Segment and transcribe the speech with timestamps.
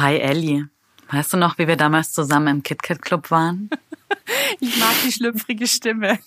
[0.00, 0.68] Hi Ellie.
[1.10, 3.68] Weißt du noch, wie wir damals zusammen im KitKat Club waren?
[4.60, 6.20] ich mag die schlüpfrige Stimme.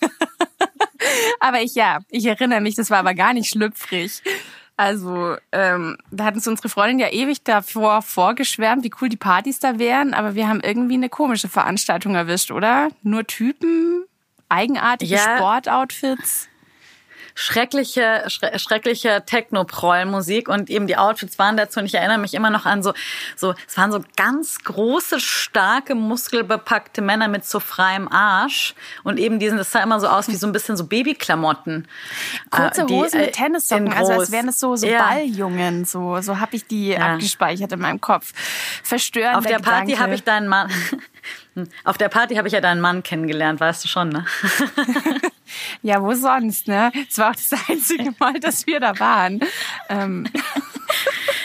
[1.40, 4.22] aber ich ja, ich erinnere mich, das war aber gar nicht schlüpfrig.
[4.76, 9.58] Also, ähm, da hat uns unsere Freundin ja ewig davor vorgeschwärmt, wie cool die Partys
[9.58, 12.90] da wären, aber wir haben irgendwie eine komische Veranstaltung erwischt, oder?
[13.02, 14.04] Nur Typen,
[14.50, 15.36] eigenartige ja.
[15.36, 16.50] Sportoutfits
[17.34, 22.50] schreckliche, schre schreckliche Techno-Proll-Musik und eben die Outfits waren dazu und ich erinnere mich immer
[22.50, 22.92] noch an so,
[23.36, 29.38] so, es waren so ganz große, starke, muskelbepackte Männer mit so freiem Arsch und eben
[29.38, 31.88] diesen, das sah immer so aus wie so ein bisschen so Babyklamotten.
[32.50, 35.02] Kurze äh, Hosen die, mit Tennissocken, also als wären es so, so ja.
[35.02, 37.14] Balljungen, so, so habe ich die ja.
[37.14, 38.32] abgespeichert in meinem Kopf.
[38.82, 39.38] Verstörend.
[39.38, 40.70] Auf der Party habe ich deinen Mann,
[41.84, 44.26] auf der Party habe ich ja deinen Mann kennengelernt, weißt du schon, ne?
[45.82, 46.92] ja, wo sonst, ne?
[47.08, 49.40] Es war auch das einzige Mal, dass wir da waren.
[49.88, 50.26] Ähm.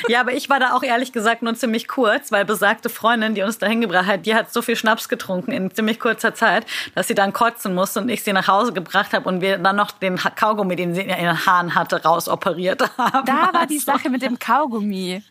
[0.08, 3.44] Ja, aber ich war da auch ehrlich gesagt nur ziemlich kurz, weil besagte Freundin, die
[3.44, 6.66] uns da hingebracht hat, die hat so viel Schnaps getrunken in ziemlich kurzer Zeit,
[6.96, 9.76] dass sie dann kotzen musste und ich sie nach Hause gebracht habe und wir dann
[9.76, 13.26] noch den Kaugummi, den sie in den Haaren hatte, rausoperiert haben.
[13.26, 15.24] Da war die Sache mit dem Kaugummi.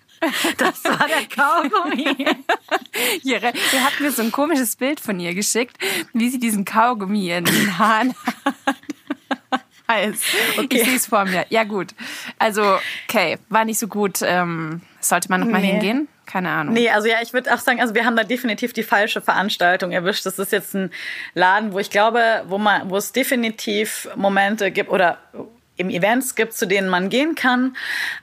[0.57, 2.05] Das war der Kaugummi.
[3.23, 5.77] Ihr, ihr habt mir so ein komisches Bild von ihr geschickt,
[6.13, 8.15] wie sie diesen Kaugummi in den Haaren
[9.89, 10.15] hat.
[10.59, 10.67] Okay.
[10.71, 11.47] Ich sehe es vor mir.
[11.51, 11.95] Ja, gut.
[12.39, 12.79] Also,
[13.09, 14.21] okay, war nicht so gut.
[14.23, 15.73] Ähm, sollte man nochmal nee.
[15.73, 16.09] hingehen?
[16.27, 16.75] Keine Ahnung.
[16.75, 19.93] Nee, also ja, ich würde auch sagen, also wir haben da definitiv die falsche Veranstaltung
[19.93, 20.27] erwischt.
[20.27, 20.91] Das ist jetzt ein
[21.35, 25.19] Laden, wo ich glaube, wo man, wo es definitiv Momente gibt oder
[25.77, 27.77] im Events gibt, zu denen man gehen kann.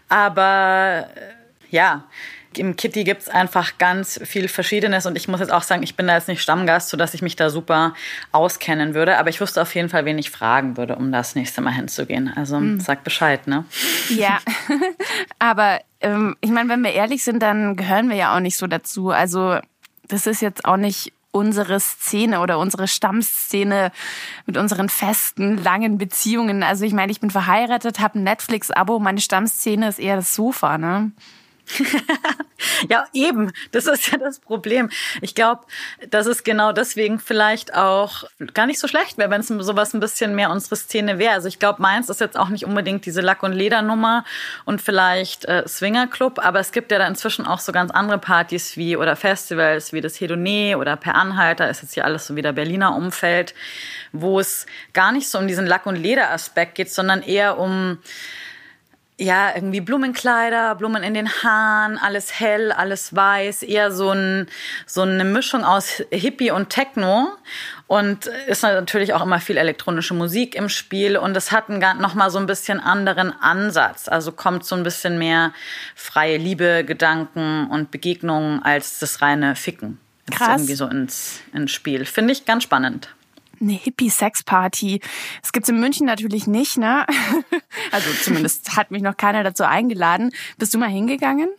[0.10, 1.08] Aber
[1.74, 2.04] ja,
[2.56, 6.06] im Kitty gibt's einfach ganz viel Verschiedenes und ich muss jetzt auch sagen, ich bin
[6.06, 7.96] da jetzt nicht Stammgast, sodass ich mich da super
[8.32, 11.62] auskennen würde, aber ich wusste auf jeden Fall, wen ich fragen würde, um das nächste
[11.62, 12.32] Mal hinzugehen.
[12.36, 12.80] Also mhm.
[12.80, 13.66] sag Bescheid, ne?
[14.10, 14.38] Ja,
[15.40, 18.68] aber ähm, ich meine, wenn wir ehrlich sind, dann gehören wir ja auch nicht so
[18.68, 19.10] dazu.
[19.10, 19.58] Also
[20.08, 23.92] das ist jetzt auch nicht unsere Szene oder unsere Stammszene
[24.46, 26.62] mit unseren festen, langen Beziehungen.
[26.62, 30.78] Also ich meine, ich bin verheiratet, habe ein Netflix-Abo, meine Stammszene ist eher das Sofa,
[30.78, 31.12] ne?
[32.90, 33.52] ja, eben.
[33.72, 34.90] Das ist ja das Problem.
[35.22, 35.62] Ich glaube,
[36.10, 40.00] dass es genau deswegen vielleicht auch gar nicht so schlecht wäre, wenn es sowas ein
[40.00, 41.34] bisschen mehr unsere Szene wäre.
[41.34, 44.26] Also ich glaube, meins ist jetzt auch nicht unbedingt diese Lack- und Ledernummer
[44.66, 48.78] und vielleicht äh, Swingerclub, aber es gibt ja da inzwischen auch so ganz andere Partys
[48.78, 52.54] wie oder Festivals wie das Hedoné oder Per Anhalter, ist jetzt hier alles so wieder
[52.54, 53.54] Berliner Umfeld,
[54.12, 58.00] wo es gar nicht so um diesen Lack- und Lederaspekt geht, sondern eher um
[59.18, 64.48] ja, irgendwie Blumenkleider, Blumen in den Haaren, alles hell, alles weiß, eher so, ein,
[64.88, 67.30] so eine Mischung aus Hippie und Techno.
[67.86, 72.16] Und ist natürlich auch immer viel elektronische Musik im Spiel und es hat einen, noch
[72.16, 74.08] mal so ein bisschen anderen Ansatz.
[74.08, 75.54] Also kommt so ein bisschen mehr
[75.96, 80.00] freie Liebe, Gedanken und Begegnungen als das reine Ficken.
[80.32, 80.42] Krass.
[80.42, 82.06] Ist irgendwie so ins, ins Spiel.
[82.06, 83.10] Finde ich ganz spannend
[83.64, 85.02] eine Hippie-Sex-Party.
[85.42, 87.06] Das gibt's in München natürlich nicht, ne?
[87.92, 90.32] Also zumindest hat mich noch keiner dazu eingeladen.
[90.58, 91.50] Bist du mal hingegangen?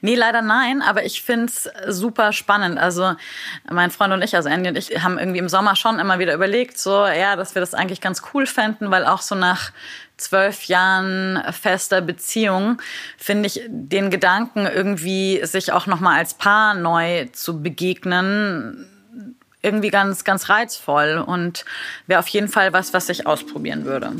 [0.00, 2.78] Nee, leider nein, aber ich find's super spannend.
[2.78, 3.14] Also
[3.70, 6.34] mein Freund und ich, also Andy und ich, haben irgendwie im Sommer schon immer wieder
[6.34, 9.72] überlegt, so ja, dass wir das eigentlich ganz cool fänden, weil auch so nach
[10.16, 12.80] zwölf Jahren fester Beziehung
[13.16, 18.97] finde ich den Gedanken irgendwie sich auch noch mal als Paar neu zu begegnen
[19.62, 21.64] irgendwie ganz, ganz reizvoll und
[22.06, 24.12] wäre auf jeden Fall was, was ich ausprobieren würde.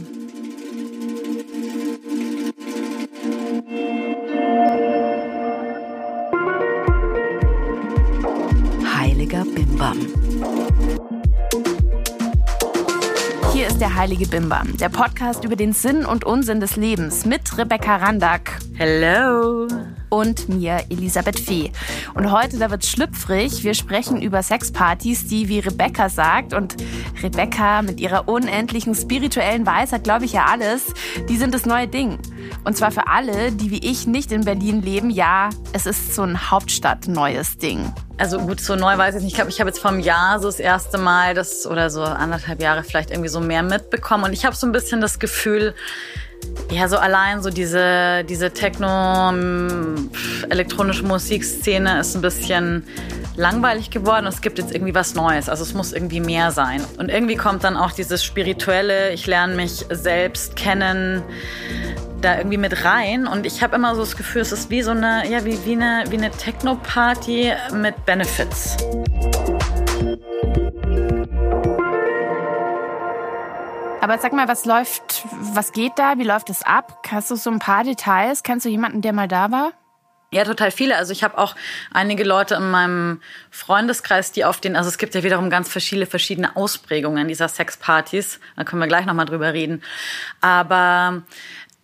[8.96, 9.98] Heiliger Bimbam.
[13.52, 17.58] Hier ist der Heilige Bimbam, der Podcast über den Sinn und Unsinn des Lebens mit
[17.58, 18.58] Rebecca Randack.
[18.76, 19.66] Hello
[20.10, 21.72] und mir, Elisabeth Fee.
[22.14, 23.64] Und heute, da wird's schlüpfrig.
[23.64, 26.76] Wir sprechen über Sexpartys, die, wie Rebecca sagt, und
[27.22, 30.82] Rebecca mit ihrer unendlichen spirituellen Weisheit, glaube ich ja alles,
[31.28, 32.18] die sind das neue Ding.
[32.64, 36.22] Und zwar für alle, die wie ich nicht in Berlin leben, ja, es ist so
[36.22, 37.92] ein Hauptstadt-neues Ding.
[38.18, 39.32] Also gut, so neu weiß ich nicht.
[39.32, 42.60] Ich glaube, ich habe jetzt vom Jahr so das erste Mal das oder so anderthalb
[42.60, 44.24] Jahre vielleicht irgendwie so mehr mitbekommen.
[44.24, 45.74] Und ich habe so ein bisschen das Gefühl,
[46.70, 49.32] ja, so allein so diese, diese Techno,
[50.50, 52.84] elektronische Musikszene ist ein bisschen
[53.36, 54.26] langweilig geworden.
[54.26, 55.48] Es gibt jetzt irgendwie was Neues.
[55.48, 56.82] Also es muss irgendwie mehr sein.
[56.98, 61.22] Und irgendwie kommt dann auch dieses Spirituelle, ich lerne mich selbst kennen,
[62.20, 63.26] da irgendwie mit rein.
[63.26, 65.72] Und ich habe immer so das Gefühl, es ist wie so eine, ja, wie, wie
[65.72, 68.76] eine, wie eine Techno-Party mit Benefits.
[74.00, 75.24] Aber sag mal, was läuft,
[75.54, 76.18] was geht da?
[76.18, 77.02] Wie läuft es ab?
[77.10, 78.42] Hast du so ein paar Details?
[78.42, 79.72] Kennst du jemanden, der mal da war?
[80.30, 80.96] Ja, total viele.
[80.96, 81.56] Also ich habe auch
[81.92, 86.06] einige Leute in meinem Freundeskreis, die auf den, also es gibt ja wiederum ganz verschiedene
[86.06, 88.38] verschiedene Ausprägungen dieser Sexpartys.
[88.56, 89.82] Da können wir gleich nochmal drüber reden.
[90.40, 91.22] Aber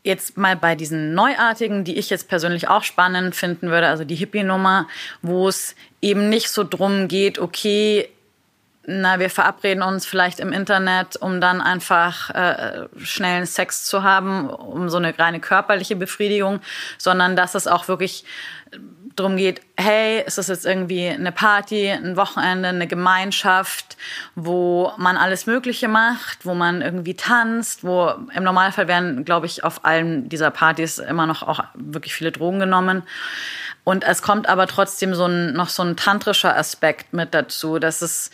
[0.05, 4.15] jetzt mal bei diesen neuartigen, die ich jetzt persönlich auch spannend finden würde, also die
[4.15, 4.87] Hippie-Nummer,
[5.23, 8.11] wo es eben nicht so drum geht, okay,
[8.87, 14.51] na, wir verabreden uns vielleicht im Internet, um dann einfach äh, schnellen Sex zu haben,
[14.51, 16.61] um so eine reine körperliche Befriedigung,
[16.99, 18.25] sondern dass es auch wirklich
[19.17, 23.97] drum geht, hey, ist das jetzt irgendwie eine Party, ein Wochenende, eine Gemeinschaft,
[24.35, 29.63] wo man alles Mögliche macht, wo man irgendwie tanzt, wo im Normalfall werden, glaube ich,
[29.63, 33.03] auf allen dieser Partys immer noch auch wirklich viele Drogen genommen.
[33.85, 38.03] Und es kommt aber trotzdem so ein, noch so ein tantrischer Aspekt mit dazu, dass
[38.03, 38.31] es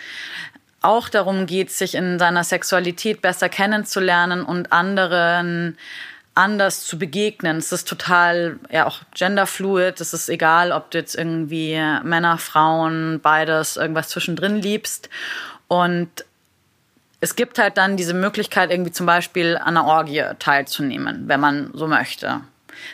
[0.81, 5.77] auch darum geht, sich in seiner Sexualität besser kennenzulernen und anderen
[6.41, 7.59] anders zu begegnen.
[7.59, 10.01] Es ist total, ja, auch genderfluid.
[10.01, 15.09] Es ist egal, ob du jetzt irgendwie Männer, Frauen, beides, irgendwas zwischendrin liebst.
[15.69, 16.25] Und
[17.21, 21.71] es gibt halt dann diese Möglichkeit, irgendwie zum Beispiel an einer Orgie teilzunehmen, wenn man
[21.75, 22.41] so möchte.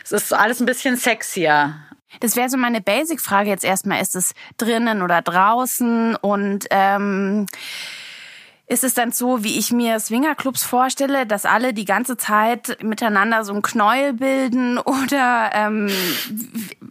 [0.03, 1.75] Es ist alles ein bisschen sexier
[2.19, 4.01] das wäre so meine Basic-Frage jetzt erstmal.
[4.01, 6.15] Ist es drinnen oder draußen?
[6.15, 7.47] Und ähm,
[8.67, 13.45] ist es dann so, wie ich mir Swingerclubs vorstelle, dass alle die ganze Zeit miteinander
[13.45, 14.77] so ein Knäuel bilden?
[14.77, 15.89] Oder ähm,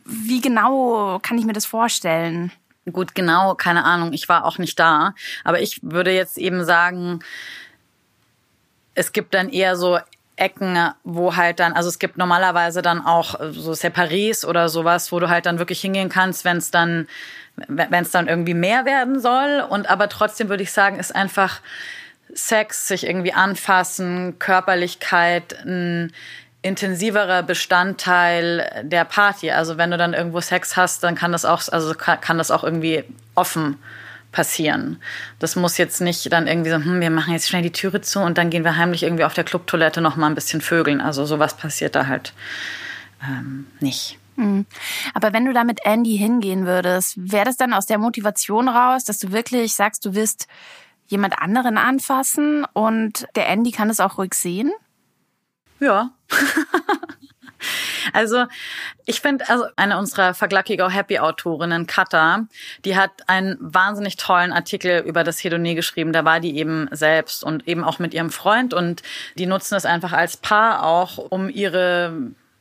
[0.04, 2.50] wie genau kann ich mir das vorstellen?
[2.90, 4.12] Gut, genau, keine Ahnung.
[4.12, 5.14] Ich war auch nicht da.
[5.44, 7.20] Aber ich würde jetzt eben sagen,
[8.94, 9.98] es gibt dann eher so
[10.36, 15.18] Ecken, wo halt dann, also es gibt normalerweise dann auch so Separés oder sowas, wo
[15.18, 17.08] du halt dann wirklich hingehen kannst, wenn es dann,
[17.68, 19.64] wenn es dann irgendwie mehr werden soll.
[19.68, 21.60] Und aber trotzdem würde ich sagen, ist einfach
[22.34, 26.12] Sex, sich irgendwie anfassen, Körperlichkeit, ein
[26.60, 29.52] intensiverer Bestandteil der Party.
[29.52, 32.64] Also wenn du dann irgendwo Sex hast, dann kann das auch, also kann das auch
[32.64, 33.04] irgendwie
[33.34, 33.78] offen
[34.36, 34.98] passieren.
[35.38, 38.20] Das muss jetzt nicht dann irgendwie so, hm, wir machen jetzt schnell die Türe zu
[38.20, 41.00] und dann gehen wir heimlich irgendwie auf der Clubtoilette noch mal ein bisschen vögeln.
[41.00, 42.34] Also sowas passiert da halt
[43.22, 44.18] ähm, nicht.
[44.36, 44.66] Mhm.
[45.14, 49.04] Aber wenn du da mit Andy hingehen würdest, wäre das dann aus der Motivation raus,
[49.04, 50.48] dass du wirklich sagst, du willst
[51.06, 54.70] jemand anderen anfassen und der Andy kann es auch ruhig sehen?
[55.80, 56.10] Ja.
[58.12, 58.46] Also
[59.04, 62.46] ich finde, also eine unserer Verglackigau Happy Autorinnen, Katha,
[62.84, 66.12] die hat einen wahnsinnig tollen Artikel über das Hedonie geschrieben.
[66.12, 69.02] Da war die eben selbst und eben auch mit ihrem Freund und
[69.36, 72.12] die nutzen es einfach als Paar auch, um ihre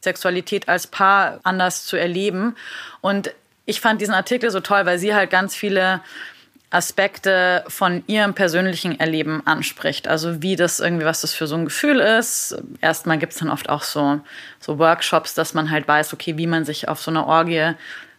[0.02, 2.56] Sexualität als Paar anders zu erleben.
[3.02, 3.32] Und
[3.66, 6.02] ich fand diesen Artikel so toll, weil sie halt ganz viele
[6.76, 10.08] Aspekte von ihrem persönlichen Erleben anspricht.
[10.08, 12.62] Also wie das irgendwie, was das für so ein Gefühl ist.
[12.82, 14.20] Erstmal gibt es dann oft auch so,
[14.60, 17.74] so Workshops, dass man halt weiß, okay, wie man sich auf so einer Orgie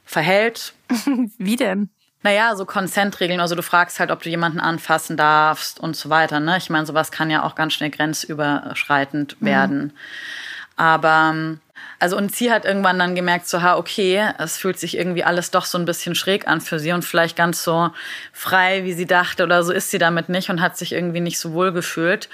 [0.05, 0.73] verhält.
[1.39, 1.91] wie denn?
[2.23, 3.41] Naja, so Konsentregeln.
[3.41, 6.41] Also du fragst halt, ob du jemanden anfassen darfst und so weiter.
[6.41, 6.57] Ne?
[6.57, 9.47] Ich meine, sowas kann ja auch ganz schnell grenzüberschreitend mhm.
[9.47, 9.93] werden.
[10.77, 11.59] Aber
[11.99, 15.51] also und sie hat irgendwann dann gemerkt, so, ha, okay, es fühlt sich irgendwie alles
[15.51, 17.91] doch so ein bisschen schräg an für sie und vielleicht ganz so
[18.33, 21.39] frei, wie sie dachte oder so ist sie damit nicht und hat sich irgendwie nicht
[21.39, 22.29] so wohl gefühlt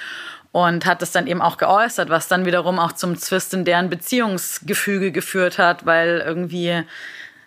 [0.52, 3.88] und hat es dann eben auch geäußert, was dann wiederum auch zum Zwist in deren
[3.88, 6.82] Beziehungsgefüge geführt hat, weil irgendwie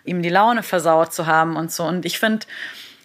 [0.04, 1.84] ihm die Laune versaut zu haben und so.
[1.84, 2.46] Und ich finde,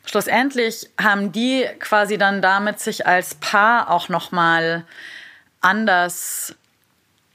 [0.05, 4.85] schlussendlich haben die quasi dann damit sich als Paar auch noch mal
[5.61, 6.55] anders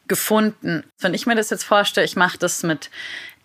[0.08, 0.84] gefunden.
[1.00, 2.90] Wenn ich mir das jetzt vorstelle, ich mache das mit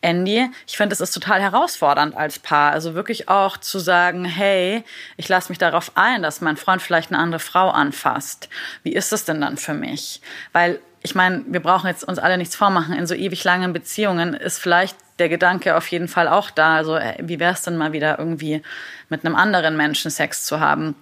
[0.01, 0.49] Andy.
[0.67, 2.71] Ich finde, es ist total herausfordernd als Paar.
[2.71, 4.83] Also wirklich auch zu sagen, hey,
[5.17, 8.49] ich lasse mich darauf ein, dass mein Freund vielleicht eine andere Frau anfasst.
[8.83, 10.21] Wie ist es denn dann für mich?
[10.53, 12.95] Weil ich meine, wir brauchen jetzt uns alle nichts vormachen.
[12.95, 16.75] In so ewig langen Beziehungen ist vielleicht der Gedanke auf jeden Fall auch da.
[16.75, 18.61] Also wie wäre es denn mal wieder irgendwie
[19.09, 20.95] mit einem anderen Menschen Sex zu haben?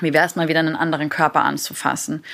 [0.00, 2.24] Wie wäre es mal wieder einen anderen Körper anzufassen?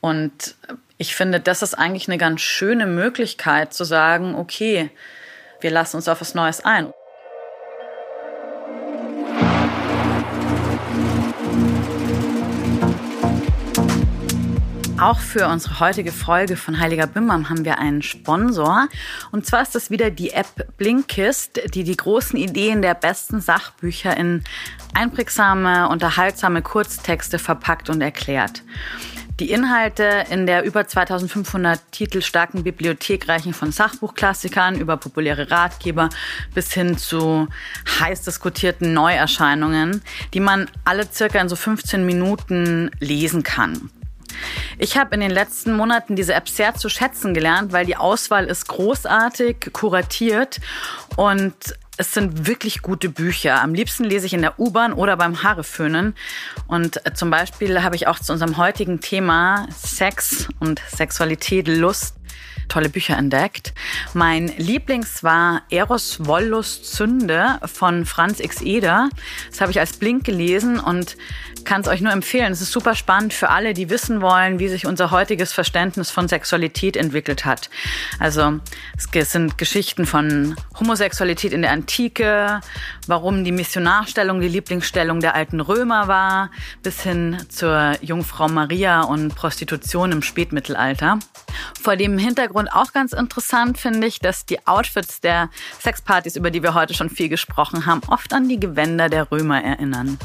[0.00, 0.56] Und
[1.02, 4.88] ich finde, das ist eigentlich eine ganz schöne Möglichkeit zu sagen, okay,
[5.60, 6.92] wir lassen uns auf was Neues ein.
[15.00, 18.86] Auch für unsere heutige Folge von Heiliger Bimbam haben wir einen Sponsor.
[19.32, 24.16] Und zwar ist das wieder die App Blinkist, die die großen Ideen der besten Sachbücher
[24.16, 24.44] in
[24.94, 28.62] einprägsame, unterhaltsame Kurztexte verpackt und erklärt.
[29.42, 36.10] Die Inhalte in der über 2500 Titel starken Bibliothek reichen von Sachbuchklassikern über populäre Ratgeber
[36.54, 37.48] bis hin zu
[37.98, 40.00] heiß diskutierten Neuerscheinungen,
[40.32, 43.90] die man alle circa in so 15 Minuten lesen kann.
[44.78, 48.44] Ich habe in den letzten Monaten diese App sehr zu schätzen gelernt, weil die Auswahl
[48.44, 50.60] ist großartig, kuratiert
[51.16, 51.54] und
[51.98, 53.62] es sind wirklich gute Bücher.
[53.62, 56.14] Am liebsten lese ich in der U-Bahn oder beim Haareföhnen.
[56.66, 62.16] Und äh, zum Beispiel habe ich auch zu unserem heutigen Thema Sex und Sexualität, Lust
[62.68, 63.74] tolle Bücher entdeckt.
[64.14, 68.62] Mein Lieblings war Eros Wollust Zünde von Franz X.
[68.62, 69.10] Eder.
[69.50, 71.16] Das habe ich als Blink gelesen und
[71.64, 72.52] kann es euch nur empfehlen.
[72.52, 76.28] Es ist super spannend für alle, die wissen wollen, wie sich unser heutiges Verständnis von
[76.28, 77.70] Sexualität entwickelt hat.
[78.18, 78.60] Also
[78.96, 82.60] es sind Geschichten von Homosexualität in der Antike,
[83.06, 86.50] warum die Missionarstellung die Lieblingsstellung der alten Römer war,
[86.82, 91.18] bis hin zur Jungfrau Maria und Prostitution im Spätmittelalter.
[91.80, 95.50] Vor dem Hintergrund auch ganz interessant finde ich, dass die Outfits der
[95.80, 99.62] Sexpartys, über die wir heute schon viel gesprochen haben, oft an die Gewänder der Römer
[99.62, 100.18] erinnern.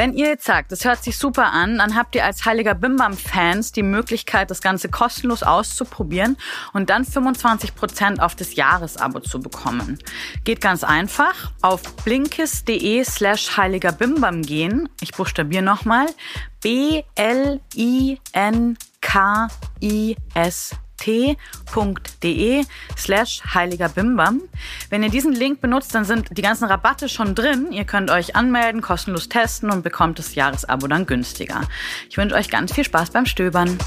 [0.00, 3.72] Wenn ihr jetzt sagt, das hört sich super an, dann habt ihr als Heiliger Bimbam-Fans
[3.72, 6.38] die Möglichkeit, das Ganze kostenlos auszuprobieren
[6.72, 9.98] und dann 25% auf das Jahresabo zu bekommen.
[10.44, 14.88] Geht ganz einfach auf blinkist.de slash heiliger Bimbam gehen.
[15.02, 16.06] Ich buchstabiere nochmal.
[16.62, 17.60] B-L-I-N-K-I-S
[21.00, 22.64] t.de
[22.96, 24.42] slash heiliger Bimbam.
[24.90, 27.72] Wenn ihr diesen Link benutzt, dann sind die ganzen Rabatte schon drin.
[27.72, 31.62] Ihr könnt euch anmelden, kostenlos testen und bekommt das Jahresabo dann günstiger.
[32.08, 33.78] Ich wünsche euch ganz viel Spaß beim Stöbern.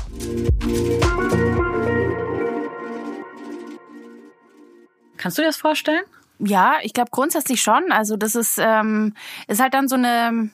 [5.18, 6.04] Kannst du dir das vorstellen?
[6.40, 7.92] Ja, ich glaube grundsätzlich schon.
[7.92, 9.14] Also das ist, ähm,
[9.48, 10.50] ist halt dann so eine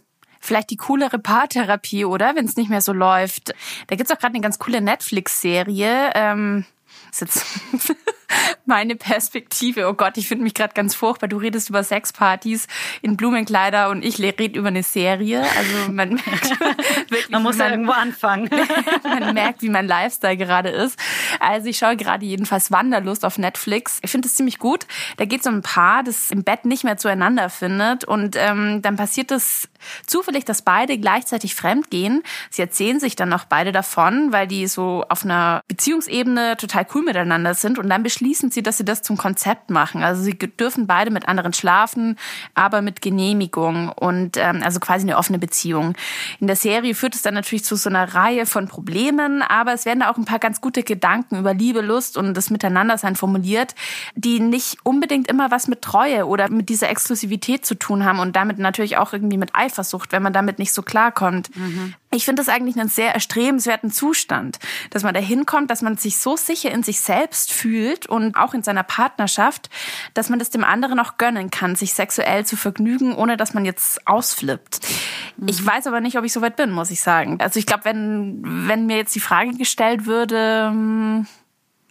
[0.50, 2.36] vielleicht die coolere Paartherapie, oder?
[2.36, 3.54] Wenn es nicht mehr so läuft.
[3.88, 6.12] Da gibt's auch gerade eine ganz coole Netflix-Serie.
[6.16, 6.66] Ähm,
[7.12, 7.46] ist jetzt
[8.70, 9.90] meine Perspektive.
[9.90, 11.28] Oh Gott, ich finde mich gerade ganz furchtbar.
[11.28, 12.68] Du redest über Sexpartys
[13.02, 15.42] in Blumenkleider und ich rede über eine Serie.
[15.42, 16.60] Also man merkt
[17.10, 18.50] wirklich, man muss ja irgendwo anfangen.
[19.04, 20.98] man merkt, wie mein Lifestyle gerade ist.
[21.40, 24.00] Also ich schaue gerade jedenfalls Wanderlust auf Netflix.
[24.04, 24.86] Ich finde es ziemlich gut.
[25.18, 28.82] Da geht es um ein Paar, das im Bett nicht mehr zueinander findet und ähm,
[28.82, 29.68] dann passiert es
[30.06, 32.22] zufällig, dass beide gleichzeitig fremd gehen.
[32.52, 37.02] Sie erzählen sich dann auch beide davon, weil die so auf einer Beziehungsebene total cool
[37.02, 40.04] miteinander sind und dann beschließen sie, dass sie das zum Konzept machen.
[40.04, 42.18] Also sie dürfen beide mit anderen schlafen,
[42.54, 45.96] aber mit Genehmigung und ähm, also quasi eine offene Beziehung.
[46.40, 49.86] In der Serie führt es dann natürlich zu so einer Reihe von Problemen, aber es
[49.86, 53.76] werden da auch ein paar ganz gute Gedanken über Liebe, Lust und das Miteinandersein formuliert,
[54.16, 58.36] die nicht unbedingt immer was mit Treue oder mit dieser Exklusivität zu tun haben und
[58.36, 61.56] damit natürlich auch irgendwie mit Eifersucht, wenn man damit nicht so klarkommt.
[61.56, 61.94] Mhm.
[62.12, 64.58] Ich finde das eigentlich einen sehr erstrebenswerten Zustand,
[64.90, 68.56] dass man da hinkommt, dass man sich so sicher in sich selbst fühlt und auch
[68.56, 69.70] in seiner Partnerschaft,
[70.16, 73.64] dass man das dem anderen auch gönnen kann, sich sexuell zu vergnügen, ohne dass man
[73.64, 74.80] jetzt ausflippt.
[75.38, 75.48] Mhm.
[75.50, 77.40] Ich weiß aber nicht, ob ich so weit bin, muss ich sagen.
[77.42, 81.28] Also ich glaube, wenn, wenn mir jetzt die Frage gestellt würde, hm,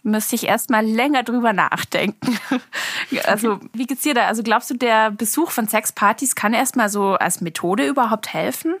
[0.09, 2.39] müsste ich erstmal länger drüber nachdenken.
[3.25, 4.27] also, wie geht's dir da?
[4.27, 8.75] Also, glaubst du, der Besuch von Sexpartys kann erstmal so als Methode überhaupt helfen?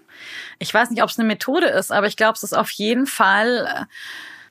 [0.59, 3.07] Ich weiß nicht, ob es eine Methode ist, aber ich glaube, es ist auf jeden
[3.07, 3.87] Fall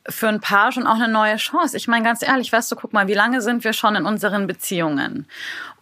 [0.06, 1.76] äh, für ein Paar schon auch eine neue Chance.
[1.76, 4.46] Ich meine, ganz ehrlich, weißt du, guck mal, wie lange sind wir schon in unseren
[4.46, 5.26] Beziehungen?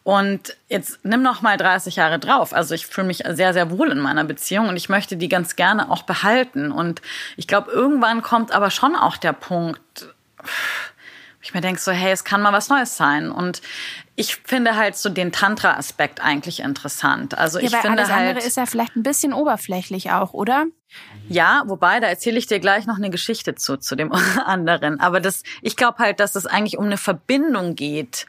[0.06, 2.52] Und jetzt nimm noch mal 30 Jahre drauf.
[2.52, 5.56] Also ich fühle mich sehr, sehr wohl in meiner Beziehung und ich möchte die ganz
[5.56, 6.70] gerne auch behalten.
[6.70, 7.02] Und
[7.36, 10.14] ich glaube, irgendwann kommt aber schon auch der Punkt,
[11.46, 13.30] ich mir denke so, hey, es kann mal was Neues sein.
[13.30, 13.62] Und
[14.16, 17.38] ich finde halt so den Tantra-Aspekt eigentlich interessant.
[17.38, 18.28] Also ja, ich finde alles halt.
[18.30, 20.66] andere ist ja vielleicht ein bisschen oberflächlich auch, oder?
[21.28, 24.12] Ja, wobei, da erzähle ich dir gleich noch eine Geschichte zu, zu dem
[24.44, 24.98] anderen.
[24.98, 28.26] Aber das, ich glaube halt, dass es eigentlich um eine Verbindung geht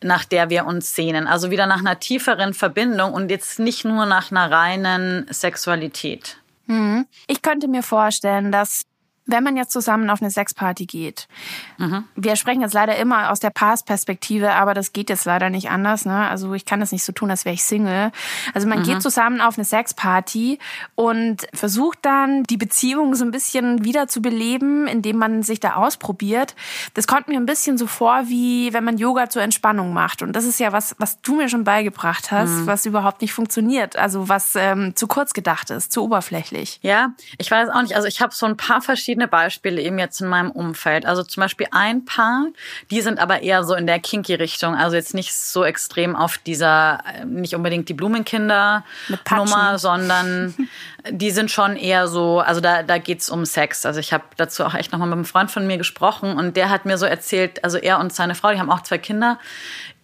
[0.00, 1.26] nach der wir uns sehnen.
[1.26, 6.36] Also wieder nach einer tieferen Verbindung und jetzt nicht nur nach einer reinen Sexualität.
[6.66, 7.06] Mhm.
[7.26, 8.84] Ich könnte mir vorstellen, dass
[9.28, 11.28] wenn man jetzt zusammen auf eine Sexparty geht,
[11.76, 12.04] mhm.
[12.16, 16.06] wir sprechen jetzt leider immer aus der Paarsperspektive, aber das geht jetzt leider nicht anders.
[16.06, 16.28] Ne?
[16.28, 18.10] Also ich kann das nicht so tun, als wäre ich Single.
[18.54, 18.84] Also man mhm.
[18.84, 20.58] geht zusammen auf eine Sexparty
[20.94, 25.74] und versucht dann die Beziehung so ein bisschen wieder zu beleben, indem man sich da
[25.74, 26.56] ausprobiert.
[26.94, 30.22] Das kommt mir ein bisschen so vor, wie wenn man Yoga zur Entspannung macht.
[30.22, 32.66] Und das ist ja was, was du mir schon beigebracht hast, mhm.
[32.66, 33.96] was überhaupt nicht funktioniert.
[33.96, 36.80] Also was ähm, zu kurz gedacht ist, zu oberflächlich.
[36.82, 37.94] Ja, ich weiß auch nicht.
[37.94, 41.04] Also ich habe so ein paar verschiedene verschiedene Beispiele eben jetzt in meinem Umfeld.
[41.04, 42.46] Also zum Beispiel ein Paar,
[42.90, 44.76] die sind aber eher so in der kinky Richtung.
[44.76, 50.54] Also jetzt nicht so extrem auf dieser, äh, nicht unbedingt die Blumenkinder-Nummer, sondern
[51.10, 53.84] die sind schon eher so, also da, da geht's um Sex.
[53.84, 56.70] Also ich habe dazu auch echt nochmal mit einem Freund von mir gesprochen und der
[56.70, 59.38] hat mir so erzählt, also er und seine Frau, die haben auch zwei Kinder,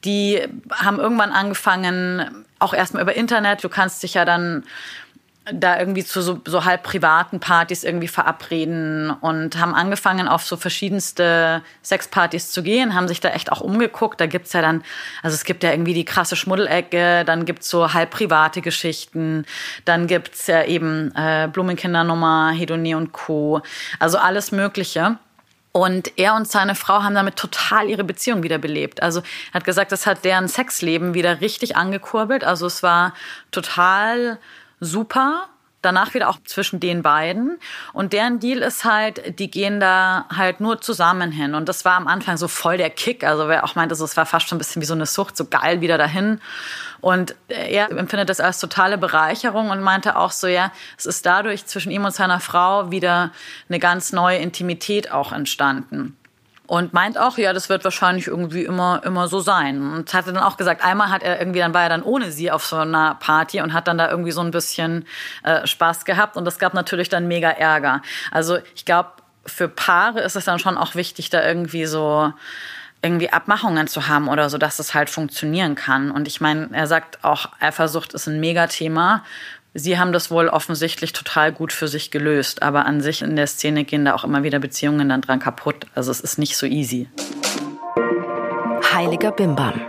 [0.04, 4.64] die haben irgendwann angefangen, auch erstmal über Internet, du kannst dich ja dann
[5.53, 10.57] da irgendwie zu so, so halb privaten Partys irgendwie verabreden und haben angefangen, auf so
[10.57, 14.21] verschiedenste Sexpartys zu gehen, haben sich da echt auch umgeguckt.
[14.21, 14.83] Da gibt's ja dann,
[15.23, 19.45] also es gibt ja irgendwie die krasse Schmuddelecke, dann gibt's so halb private Geschichten,
[19.85, 23.61] dann gibt's ja eben äh, Blumenkindernummer, Hedonie und Co.
[23.99, 25.19] Also alles Mögliche.
[25.73, 29.03] Und er und seine Frau haben damit total ihre Beziehung wiederbelebt.
[29.03, 29.21] Also
[29.51, 32.45] er hat gesagt, das hat deren Sexleben wieder richtig angekurbelt.
[32.45, 33.13] Also es war
[33.51, 34.39] total
[34.85, 35.49] super.
[35.83, 37.59] Danach wieder auch zwischen den beiden.
[37.93, 41.55] Und deren Deal ist halt, die gehen da halt nur zusammen hin.
[41.55, 43.23] Und das war am Anfang so voll der Kick.
[43.23, 45.45] Also wer auch meinte, es war fast schon ein bisschen wie so eine Sucht, so
[45.45, 46.41] geil wieder dahin.
[47.03, 51.67] Und er empfindet das als totale Bereicherung und meinte auch so, ja, es ist dadurch
[51.67, 53.31] zwischen ihm und seiner Frau wieder
[53.69, 56.17] eine ganz neue Intimität auch entstanden.
[56.66, 59.92] Und meint auch, ja, das wird wahrscheinlich irgendwie immer, immer so sein.
[59.92, 62.50] Und hatte dann auch gesagt, einmal hat er irgendwie, dann war er dann ohne sie
[62.50, 65.04] auf so einer Party und hat dann da irgendwie so ein bisschen
[65.42, 66.38] äh, Spaß gehabt.
[66.38, 68.00] Und das gab natürlich dann mega Ärger.
[68.30, 69.11] Also ich glaube,
[69.44, 72.33] für Paare ist es dann schon auch wichtig, da irgendwie so
[73.04, 76.11] irgendwie Abmachungen zu haben oder so, dass es halt funktionieren kann.
[76.11, 79.23] Und ich meine, er sagt auch, Eifersucht ist ein Megathema.
[79.76, 83.49] Sie haben das wohl offensichtlich total gut für sich gelöst, aber an sich in der
[83.49, 85.87] Szene gehen da auch immer wieder Beziehungen dann dran kaputt.
[85.97, 87.09] Also es ist nicht so easy.
[88.93, 89.81] Heiliger Bimbam.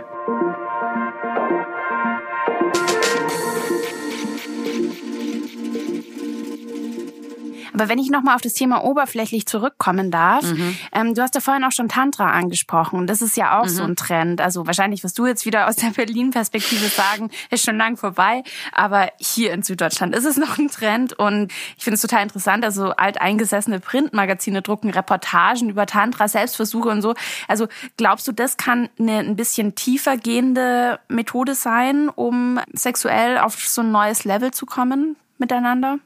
[7.76, 10.76] Aber wenn ich nochmal auf das Thema oberflächlich zurückkommen darf, mhm.
[10.92, 13.06] ähm, du hast ja vorhin auch schon Tantra angesprochen.
[13.06, 13.70] Das ist ja auch mhm.
[13.70, 14.40] so ein Trend.
[14.40, 18.42] Also wahrscheinlich, was du jetzt wieder aus der Berlin-Perspektive sagen, ist schon lang vorbei.
[18.72, 21.12] Aber hier in Süddeutschland ist es noch ein Trend.
[21.12, 22.64] Und ich finde es total interessant.
[22.64, 27.14] Also alteingesessene Printmagazine drucken Reportagen über Tantra, Selbstversuche und so.
[27.46, 27.68] Also
[27.98, 33.82] glaubst du, das kann eine ein bisschen tiefer gehende Methode sein, um sexuell auf so
[33.82, 35.98] ein neues Level zu kommen miteinander?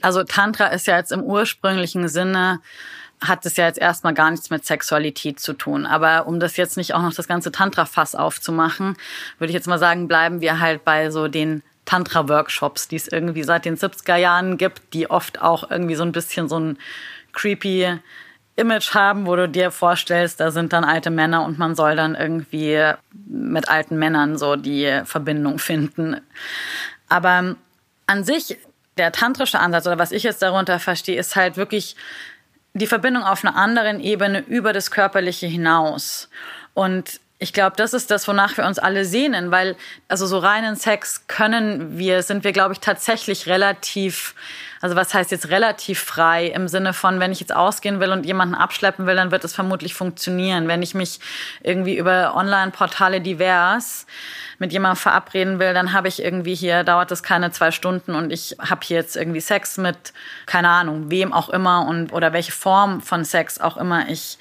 [0.00, 2.60] Also Tantra ist ja jetzt im ursprünglichen Sinne
[3.20, 5.86] hat es ja jetzt erstmal gar nichts mit Sexualität zu tun.
[5.86, 8.96] Aber um das jetzt nicht auch noch das ganze Tantra-Fass aufzumachen,
[9.38, 13.42] würde ich jetzt mal sagen, bleiben wir halt bei so den Tantra-Workshops, die es irgendwie
[13.42, 16.78] seit den 70er Jahren gibt, die oft auch irgendwie so ein bisschen so ein
[17.32, 17.98] creepy
[18.56, 22.14] Image haben, wo du dir vorstellst, da sind dann alte Männer und man soll dann
[22.14, 22.92] irgendwie
[23.26, 26.20] mit alten Männern so die Verbindung finden.
[27.08, 27.56] Aber
[28.06, 28.58] an sich
[28.96, 31.96] der tantrische Ansatz oder was ich jetzt darunter verstehe, ist halt wirklich
[32.74, 36.28] die Verbindung auf einer anderen Ebene über das Körperliche hinaus.
[36.74, 40.76] Und ich glaube, das ist das, wonach wir uns alle sehnen, weil also so reinen
[40.76, 44.36] Sex können wir, sind wir, glaube ich, tatsächlich relativ,
[44.80, 48.24] also was heißt jetzt relativ frei im Sinne von, wenn ich jetzt ausgehen will und
[48.24, 50.68] jemanden abschleppen will, dann wird es vermutlich funktionieren.
[50.68, 51.18] Wenn ich mich
[51.62, 54.06] irgendwie über Online-Portale divers
[54.60, 58.32] mit jemandem verabreden will, dann habe ich irgendwie hier, dauert das keine zwei Stunden und
[58.32, 60.12] ich habe hier jetzt irgendwie Sex mit,
[60.46, 64.38] keine Ahnung, wem auch immer und oder welche Form von Sex auch immer ich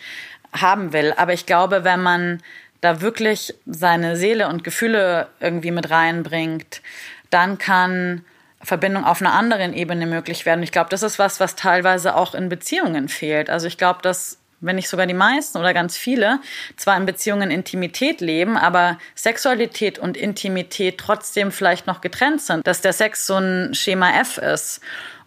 [0.55, 1.13] haben will.
[1.17, 2.41] Aber ich glaube, wenn man
[2.83, 6.81] da wirklich seine Seele und Gefühle irgendwie mit reinbringt,
[7.29, 8.25] dann kann
[8.61, 10.63] Verbindung auf einer anderen Ebene möglich werden.
[10.63, 13.49] Ich glaube, das ist was, was teilweise auch in Beziehungen fehlt.
[13.49, 16.39] Also ich glaube, dass wenn nicht sogar die meisten oder ganz viele,
[16.77, 22.79] zwar in Beziehungen Intimität leben, aber Sexualität und Intimität trotzdem vielleicht noch getrennt sind, dass
[22.79, 24.79] der Sex so ein Schema F ist.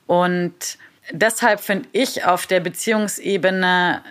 [0.07, 0.79] Und
[1.11, 4.03] deshalb finde ich auf der Beziehungsebene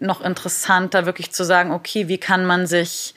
[0.00, 3.14] noch interessanter, wirklich zu sagen, okay, wie kann man sich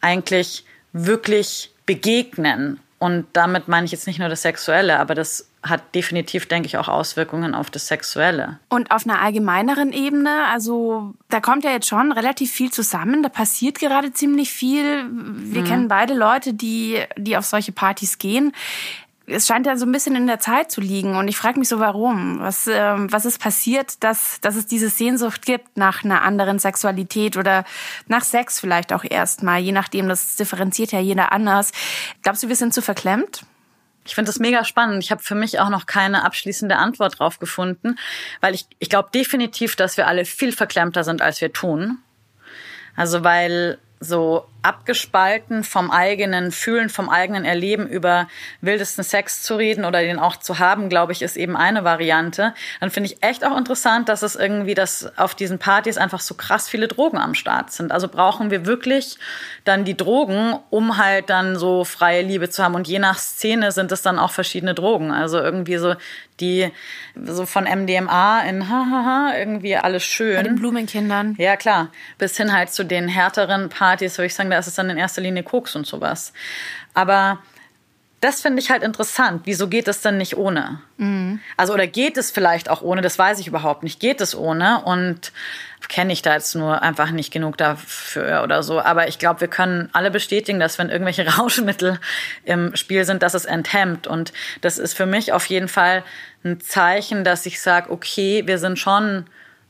[0.00, 2.80] eigentlich wirklich begegnen?
[2.98, 6.78] Und damit meine ich jetzt nicht nur das Sexuelle, aber das hat definitiv, denke ich,
[6.78, 8.58] auch Auswirkungen auf das Sexuelle.
[8.70, 13.28] Und auf einer allgemeineren Ebene, also da kommt ja jetzt schon relativ viel zusammen, da
[13.28, 15.04] passiert gerade ziemlich viel.
[15.10, 15.66] Wir mhm.
[15.66, 18.52] kennen beide Leute, die, die auf solche Partys gehen
[19.26, 21.68] es scheint ja so ein bisschen in der Zeit zu liegen und ich frage mich
[21.68, 22.38] so, warum?
[22.40, 27.36] Was, ähm, was ist passiert, dass, dass es diese Sehnsucht gibt nach einer anderen Sexualität
[27.36, 27.64] oder
[28.06, 31.72] nach Sex vielleicht auch erstmal, je nachdem, das differenziert ja jeder anders.
[32.22, 33.44] Glaubst du, wir sind zu verklemmt?
[34.04, 35.02] Ich finde das mega spannend.
[35.02, 37.98] Ich habe für mich auch noch keine abschließende Antwort drauf gefunden,
[38.40, 41.98] weil ich, ich glaube definitiv, dass wir alle viel verklemmter sind, als wir tun.
[42.94, 48.26] Also weil so abgespalten vom eigenen Fühlen, vom eigenen Erleben über
[48.60, 52.52] wildesten Sex zu reden oder den auch zu haben, glaube ich, ist eben eine Variante.
[52.80, 56.34] Dann finde ich echt auch interessant, dass es irgendwie, dass auf diesen Partys einfach so
[56.34, 57.92] krass viele Drogen am Start sind.
[57.92, 59.18] Also brauchen wir wirklich
[59.64, 62.74] dann die Drogen, um halt dann so freie Liebe zu haben.
[62.74, 65.12] Und je nach Szene sind es dann auch verschiedene Drogen.
[65.12, 65.94] Also irgendwie so
[66.40, 66.70] die
[67.24, 70.36] so von MDMA in hahaha irgendwie alles schön.
[70.36, 71.34] Bei den Blumenkindern.
[71.38, 71.88] Ja, klar.
[72.18, 74.96] Bis hin halt zu den härteren Partys, würde ich sagen, da ist es dann in
[74.96, 76.32] erster Linie Koks und sowas.
[76.94, 77.40] Aber
[78.20, 79.42] das finde ich halt interessant.
[79.44, 80.80] Wieso geht es denn nicht ohne?
[80.96, 81.40] Mhm.
[81.58, 83.02] Also, oder geht es vielleicht auch ohne?
[83.02, 84.00] Das weiß ich überhaupt nicht.
[84.00, 84.82] Geht es ohne?
[84.82, 85.32] Und
[85.88, 88.80] kenne ich da jetzt nur einfach nicht genug dafür oder so.
[88.80, 92.00] Aber ich glaube, wir können alle bestätigen, dass wenn irgendwelche Rauschmittel
[92.44, 94.06] im Spiel sind, dass es enthemmt.
[94.06, 96.02] Und das ist für mich auf jeden Fall
[96.42, 99.26] ein Zeichen, dass ich sage, okay, wir sind schon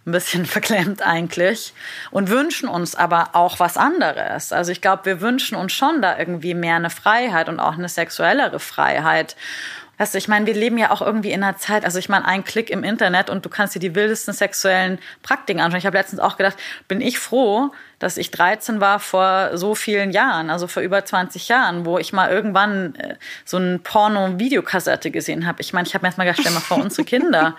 [0.07, 1.75] ein bisschen verklemmt eigentlich
[2.11, 4.53] und wünschen uns aber auch was anderes.
[4.53, 7.88] Also ich glaube, wir wünschen uns schon da irgendwie mehr eine Freiheit und auch eine
[7.88, 9.37] sexuellere Freiheit.
[9.99, 12.27] Weißt du, ich meine, wir leben ja auch irgendwie in einer Zeit, also ich meine,
[12.27, 15.79] ein Klick im Internet und du kannst dir die wildesten sexuellen Praktiken anschauen.
[15.79, 16.57] Ich habe letztens auch gedacht,
[16.87, 21.49] bin ich froh, dass ich 13 war vor so vielen Jahren, also vor über 20
[21.49, 25.63] Jahren, wo ich mal irgendwann äh, so ein Porno-Videokassette gesehen habe.
[25.63, 27.57] Ich meine, ich habe mir erst mal gedacht, stell mal vor, unsere Kinder.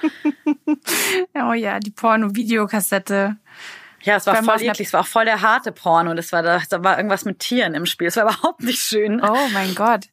[1.34, 3.38] oh ja, die Porno-Videokassette.
[4.04, 6.14] Ja, es war voll eklig, es war auch voll der harte Porno.
[6.14, 8.08] Das war, da, da war irgendwas mit Tieren im Spiel.
[8.08, 9.22] Es war überhaupt nicht schön.
[9.22, 10.06] Oh mein Gott.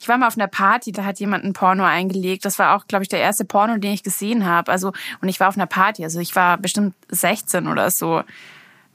[0.00, 2.46] Ich war mal auf einer Party, da hat jemand ein Porno eingelegt.
[2.46, 4.72] Das war auch, glaube ich, der erste Porno, den ich gesehen habe.
[4.72, 8.22] Also und ich war auf einer Party, also ich war bestimmt 16 oder so.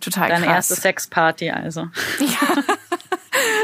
[0.02, 0.72] Total Deine krass.
[0.72, 1.88] erste Sexparty also.
[2.20, 2.64] Ja.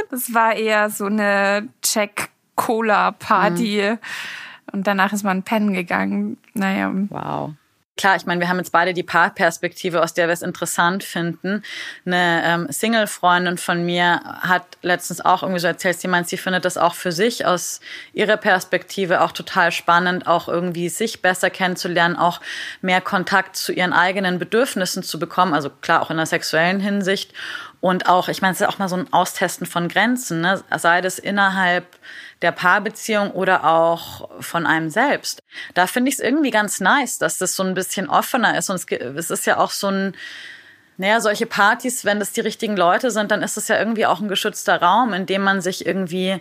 [0.09, 3.93] Das war eher so eine Check-Cola-Party.
[3.93, 3.99] Mhm.
[4.73, 6.37] Und danach ist man pennen gegangen.
[6.53, 6.91] Naja.
[7.09, 7.53] Wow
[7.97, 11.63] klar, ich meine, wir haben jetzt beide die Paarperspektive, aus der wir es interessant finden.
[12.05, 16.65] Eine ähm, Single-Freundin von mir hat letztens auch irgendwie so erzählt, sie meint, sie findet
[16.65, 17.79] das auch für sich aus
[18.13, 22.41] ihrer Perspektive auch total spannend, auch irgendwie sich besser kennenzulernen, auch
[22.81, 27.33] mehr Kontakt zu ihren eigenen Bedürfnissen zu bekommen, also klar auch in der sexuellen Hinsicht.
[27.81, 30.63] Und auch, ich meine, es ist auch mal so ein Austesten von Grenzen, ne?
[30.77, 31.85] sei das innerhalb
[32.43, 35.41] der Paarbeziehung oder auch von einem selbst.
[35.73, 38.69] Da finde ich es irgendwie ganz nice, dass das so ein bisschen offener ist.
[38.69, 40.13] Und es, ist ja auch so ein,
[40.97, 44.21] naja, solche Partys, wenn das die richtigen Leute sind, dann ist es ja irgendwie auch
[44.21, 46.39] ein geschützter Raum, in dem man sich irgendwie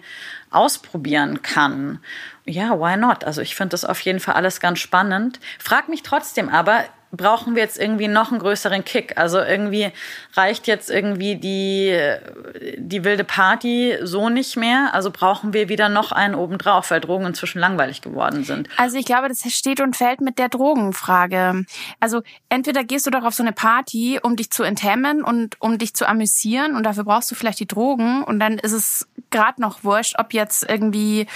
[0.51, 2.01] ausprobieren kann.
[2.45, 3.25] Ja, why not?
[3.25, 5.41] Also ich finde das auf jeden Fall alles ganz spannend.
[5.59, 9.19] Frag mich trotzdem aber, brauchen wir jetzt irgendwie noch einen größeren Kick.
[9.19, 9.91] Also irgendwie
[10.35, 11.99] reicht jetzt irgendwie die,
[12.79, 14.91] die wilde Party so nicht mehr.
[14.93, 18.69] Also brauchen wir wieder noch einen obendrauf, weil Drogen inzwischen langweilig geworden sind.
[18.77, 21.65] Also ich glaube, das steht und fällt mit der Drogenfrage.
[21.99, 25.79] Also entweder gehst du doch auf so eine Party, um dich zu enthemmen und um
[25.79, 29.61] dich zu amüsieren und dafür brauchst du vielleicht die Drogen und dann ist es gerade
[29.61, 31.27] noch wurscht, ob jetzt irgendwie,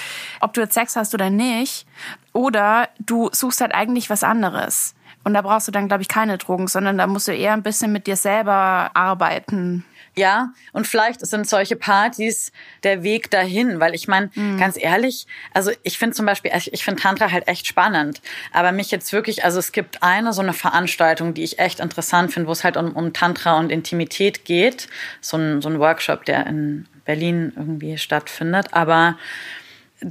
[0.41, 1.87] ob du jetzt Sex hast oder nicht.
[2.33, 4.95] Oder du suchst halt eigentlich was anderes.
[5.25, 7.63] Und da brauchst du dann, glaube ich, keine Drogen, sondern da musst du eher ein
[7.63, 9.85] bisschen mit dir selber arbeiten.
[10.17, 12.53] Ja, und vielleicht sind solche Partys
[12.85, 14.59] der Weg dahin, weil ich meine, mhm.
[14.59, 18.21] ganz ehrlich, also ich finde zum Beispiel, ich finde Tantra halt echt spannend,
[18.53, 22.33] aber mich jetzt wirklich, also es gibt eine so eine Veranstaltung, die ich echt interessant
[22.33, 24.87] finde, wo es halt um, um Tantra und Intimität geht,
[25.21, 29.19] so ein, so ein Workshop, der in Berlin irgendwie stattfindet, aber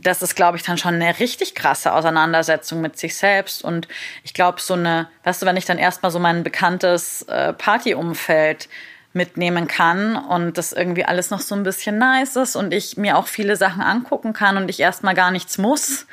[0.02, 3.64] das ist, glaube ich, dann schon eine richtig krasse Auseinandersetzung mit sich selbst.
[3.64, 3.88] Und
[4.24, 8.70] ich glaube, so eine, weißt du, wenn ich dann erstmal so mein bekanntes äh, Partyumfeld
[9.14, 13.18] mitnehmen kann und das irgendwie alles noch so ein bisschen nice ist und ich mir
[13.18, 16.08] auch viele Sachen angucken kann und ich erstmal gar nichts muss,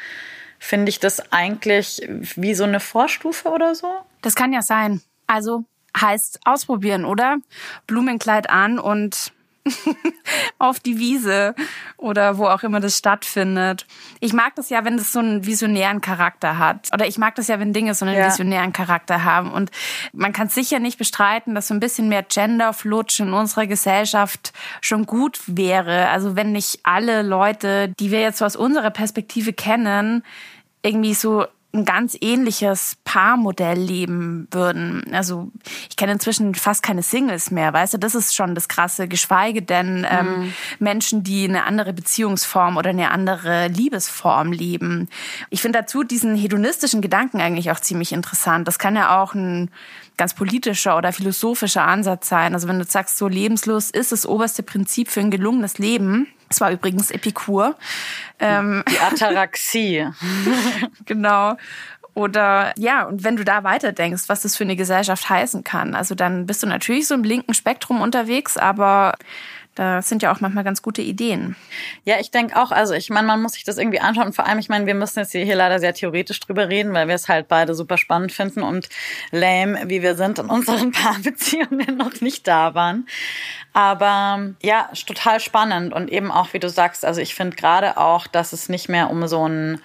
[0.58, 3.90] finde ich das eigentlich wie so eine Vorstufe oder so.
[4.20, 5.00] Das kann ja sein.
[5.26, 5.64] Also
[5.98, 7.38] heißt ausprobieren, oder?
[7.86, 9.32] Blumenkleid an und
[10.58, 11.54] auf die Wiese
[11.96, 13.86] oder wo auch immer das stattfindet.
[14.20, 16.88] Ich mag das ja, wenn das so einen visionären Charakter hat.
[16.92, 18.26] Oder ich mag das ja, wenn Dinge so einen ja.
[18.26, 19.52] visionären Charakter haben.
[19.52, 19.70] Und
[20.12, 25.06] man kann sicher nicht bestreiten, dass so ein bisschen mehr Genderflutsch in unserer Gesellschaft schon
[25.06, 26.08] gut wäre.
[26.08, 30.24] Also wenn nicht alle Leute, die wir jetzt so aus unserer Perspektive kennen,
[30.82, 35.04] irgendwie so ein ganz ähnliches Paarmodell leben würden.
[35.12, 35.52] Also
[35.88, 39.62] ich kenne inzwischen fast keine Singles mehr, weißt du, das ist schon das Krasse, geschweige
[39.62, 40.52] denn ähm, mhm.
[40.80, 45.08] Menschen, die eine andere Beziehungsform oder eine andere Liebesform leben.
[45.50, 48.66] Ich finde dazu diesen hedonistischen Gedanken eigentlich auch ziemlich interessant.
[48.66, 49.70] Das kann ja auch ein
[50.16, 52.52] ganz politischer oder philosophischer Ansatz sein.
[52.54, 56.60] Also wenn du sagst, so lebenslos ist das oberste Prinzip für ein gelungenes Leben, es
[56.60, 57.76] war übrigens Epikur.
[58.40, 60.08] Ähm, Die Ataraxie.
[61.06, 61.56] genau.
[62.14, 66.16] Oder ja, und wenn du da weiterdenkst, was das für eine Gesellschaft heißen kann, also
[66.16, 69.14] dann bist du natürlich so im linken Spektrum unterwegs, aber
[69.74, 71.56] da sind ja auch manchmal ganz gute Ideen.
[72.04, 74.26] Ja, ich denke auch, also ich meine, man muss sich das irgendwie anschauen.
[74.26, 77.08] Und vor allem, ich meine, wir müssen jetzt hier leider sehr theoretisch drüber reden, weil
[77.08, 78.88] wir es halt beide super spannend finden und
[79.30, 83.06] lame, wie wir sind, in unseren Paarbeziehungen noch nicht da waren.
[83.72, 88.26] Aber ja, total spannend und eben auch, wie du sagst, also ich finde gerade auch,
[88.26, 89.80] dass es nicht mehr um so ein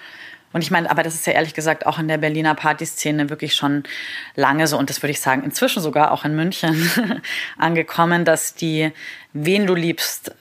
[0.56, 3.56] und ich meine, aber das ist ja ehrlich gesagt auch in der Berliner Partyszene wirklich
[3.56, 3.84] schon
[4.36, 6.90] lange so und das würde ich sagen, inzwischen sogar auch in München
[7.58, 8.94] angekommen, dass die
[9.34, 10.34] Wen du liebst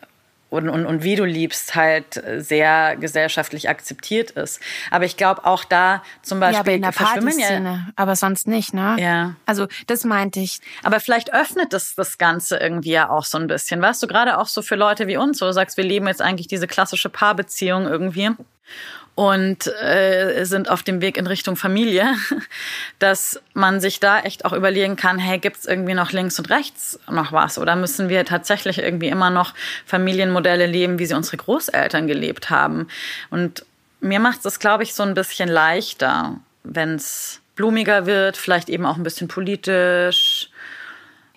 [0.51, 4.61] und, und, und wie du liebst, halt sehr gesellschaftlich akzeptiert ist.
[4.93, 8.47] Aber ich glaube auch da zum Beispiel ja, aber in der Partyszene, ja, aber sonst
[8.47, 8.95] nicht, ne?
[9.01, 9.35] Ja.
[9.47, 10.61] Also das meinte ich.
[10.85, 14.39] Aber vielleicht öffnet das das Ganze irgendwie ja auch so ein bisschen, weißt du, gerade
[14.39, 17.09] auch so für Leute wie uns, wo du sagst, wir leben jetzt eigentlich diese klassische
[17.09, 18.31] Paarbeziehung irgendwie
[19.15, 22.17] und äh, sind auf dem Weg in Richtung Familie,
[22.99, 26.99] dass man sich da echt auch überlegen kann, hey, gibt's irgendwie noch links und rechts
[27.09, 27.59] noch was?
[27.59, 29.55] Oder müssen wir tatsächlich irgendwie immer noch
[29.87, 32.89] Familienmodelle leben, wie sie unsere Großeltern gelebt haben?
[33.31, 33.65] Und
[34.01, 38.97] mir macht es, glaube ich, so ein bisschen leichter, wenn's blumiger wird, vielleicht eben auch
[38.97, 40.51] ein bisschen politisch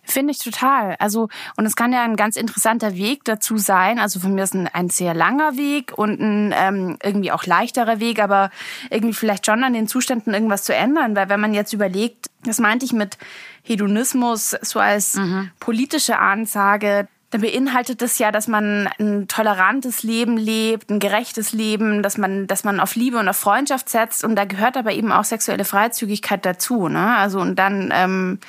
[0.08, 0.96] Finde ich total.
[1.00, 4.00] Also, und es kann ja ein ganz interessanter Weg dazu sein.
[4.00, 8.00] Also für mich ist ein, ein sehr langer Weg und ein ähm, irgendwie auch leichterer
[8.00, 8.50] Weg, aber
[8.90, 11.16] irgendwie vielleicht schon an den Zuständen irgendwas zu ändern.
[11.16, 13.18] Weil wenn man jetzt überlegt, das meinte ich mit
[13.64, 15.52] Hedonismus so als mhm.
[15.60, 22.02] politische Ansage, dann beinhaltet das ja, dass man ein tolerantes Leben lebt, ein gerechtes Leben,
[22.02, 25.12] dass man, dass man auf Liebe und auf Freundschaft setzt und da gehört aber eben
[25.12, 26.88] auch sexuelle Freizügigkeit dazu.
[26.88, 27.18] Ne?
[27.18, 28.40] Also und dann, ähm,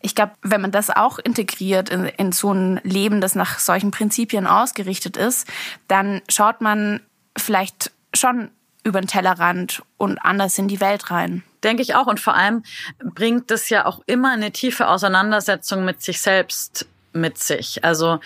[0.00, 3.90] ich glaube, wenn man das auch integriert in, in so ein Leben, das nach solchen
[3.90, 5.48] Prinzipien ausgerichtet ist,
[5.88, 7.00] dann schaut man
[7.36, 8.50] vielleicht schon
[8.84, 11.42] über den Tellerrand und anders in die Welt rein.
[11.64, 12.06] Denke ich auch.
[12.06, 12.62] Und vor allem
[13.02, 16.86] bringt das ja auch immer eine tiefe Auseinandersetzung mit sich selbst
[17.20, 17.84] mit sich.
[17.84, 18.20] Also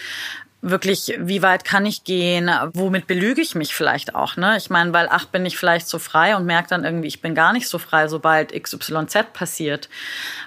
[0.62, 2.48] wirklich, wie weit kann ich gehen?
[2.72, 4.37] Womit belüge ich mich vielleicht auch?
[4.37, 4.57] Ne?
[4.57, 7.35] Ich meine, weil ach, bin ich vielleicht so frei und merke dann irgendwie, ich bin
[7.35, 9.88] gar nicht so frei, sobald XYZ passiert.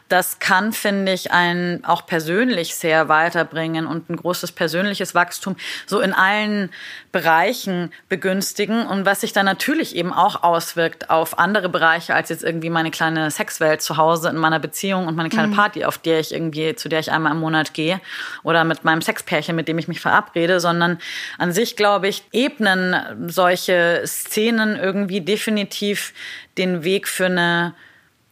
[0.08, 5.56] Das kann, finde ich, einen auch persönlich sehr weiterbringen und ein großes persönliches Wachstum
[5.88, 6.70] so in allen
[7.12, 12.44] Bereichen begünstigen und was sich dann natürlich eben auch auswirkt auf andere Bereiche als jetzt
[12.44, 15.56] irgendwie meine kleine Sexwelt zu Hause in meiner Beziehung und meine kleine mhm.
[15.56, 18.00] Party, auf der ich irgendwie, zu der ich einmal im Monat gehe
[18.44, 21.00] oder mit meinem Sexpärchen, mit dem ich mich verabrede, sondern
[21.38, 22.96] an sich, glaube ich, ebnen
[23.28, 26.14] solche Szenen irgendwie definitiv
[26.58, 27.74] den Weg für eine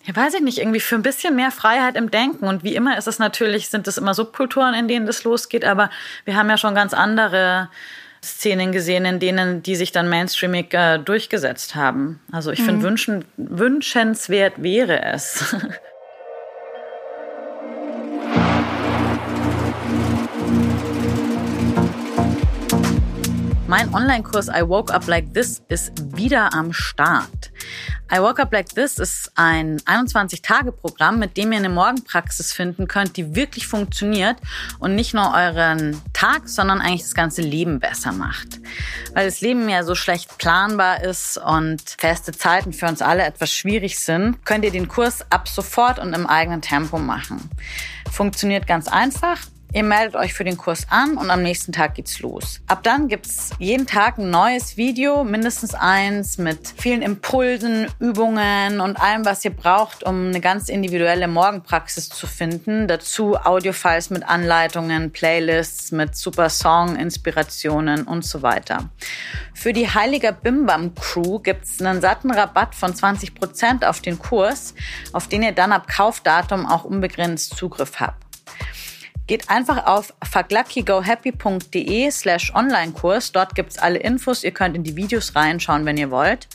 [0.04, 2.46] ja, weiß ich nicht, irgendwie für ein bisschen mehr Freiheit im Denken.
[2.46, 5.90] Und wie immer ist es natürlich, sind es immer Subkulturen, in denen das losgeht, aber
[6.26, 7.70] wir haben ja schon ganz andere
[8.22, 12.22] Szenen gesehen, in denen die sich dann mainstreamig äh, durchgesetzt haben.
[12.32, 12.66] Also ich mhm.
[12.66, 15.56] finde, wünschen, wünschenswert wäre es.
[23.74, 27.52] Mein Online-Kurs I Woke Up Like This ist wieder am Start.
[28.14, 33.18] I Woke Up Like This ist ein 21-Tage-Programm, mit dem ihr eine Morgenpraxis finden könnt,
[33.18, 34.38] die wirklich funktioniert
[34.78, 38.60] und nicht nur euren Tag, sondern eigentlich das ganze Leben besser macht.
[39.16, 43.52] Weil das Leben ja so schlecht planbar ist und feste Zeiten für uns alle etwas
[43.52, 47.50] schwierig sind, könnt ihr den Kurs ab sofort und im eigenen Tempo machen.
[48.12, 49.40] Funktioniert ganz einfach.
[49.76, 52.62] Ihr meldet euch für den Kurs an und am nächsten Tag geht's los.
[52.68, 58.98] Ab dann gibt's jeden Tag ein neues Video, mindestens eins mit vielen Impulsen, Übungen und
[58.98, 62.88] allem, was ihr braucht, um eine ganz individuelle Morgenpraxis zu finden.
[62.88, 68.92] Dazu Audiofiles mit Anleitungen, Playlists mit super Song, Inspirationen und so weiter.
[69.56, 74.76] Für die Heiliger Bimbam Crew gibt's einen satten Rabatt von 20% auf den Kurs,
[75.14, 78.24] auf den ihr dann ab Kaufdatum auch unbegrenzt Zugriff habt.
[79.26, 83.32] Geht einfach auf fucklukkygohappy.de slash Online-Kurs.
[83.32, 84.44] Dort gibt's alle Infos.
[84.44, 86.50] Ihr könnt in die Videos reinschauen, wenn ihr wollt.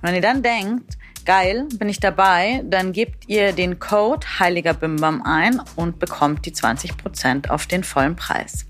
[0.00, 4.74] Und wenn ihr dann denkt, geil, bin ich dabei, dann gebt ihr den Code Heiliger
[4.74, 8.66] Bimbam ein und bekommt die 20% auf den vollen Preis.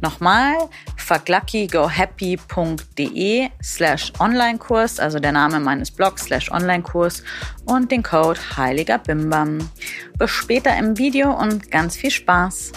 [0.00, 0.54] Nochmal,
[0.96, 7.22] fuckluckygohappy.de slash Online-Kurs, also der Name meines Blogs slash Online-Kurs
[7.64, 9.70] und den Code Heiliger Bimbam.
[10.18, 12.72] Bis später im Video und ganz viel Spaß.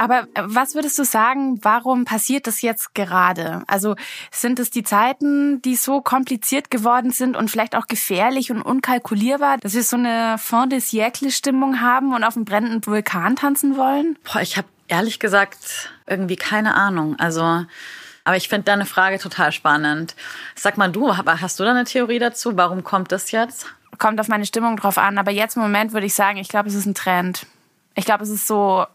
[0.00, 3.62] Aber äh, was würdest du sagen, warum passiert das jetzt gerade?
[3.66, 3.96] Also
[4.30, 9.58] sind es die Zeiten, die so kompliziert geworden sind und vielleicht auch gefährlich und unkalkulierbar,
[9.58, 13.76] dass wir so eine Fin de siècle Stimmung haben und auf dem brennenden Vulkan tanzen
[13.76, 14.16] wollen?
[14.24, 17.16] Boah, ich habe ehrlich gesagt irgendwie keine Ahnung.
[17.18, 17.66] Also
[18.24, 20.14] aber ich finde deine Frage total spannend.
[20.54, 22.56] Sag mal du, hast du da eine Theorie dazu?
[22.56, 23.66] Warum kommt das jetzt?
[23.98, 25.18] Kommt auf meine Stimmung drauf an.
[25.18, 27.44] Aber jetzt im Moment würde ich sagen, ich glaube, es ist ein Trend.
[27.94, 28.86] Ich glaube, es ist so